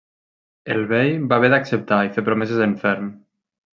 El 0.75 0.79
bei 0.93 1.13
va 1.33 1.39
haver 1.41 1.51
d’acceptar 1.55 1.99
i 2.07 2.11
fer 2.17 2.25
promeses 2.31 2.65
en 2.69 2.75
ferm. 2.85 3.13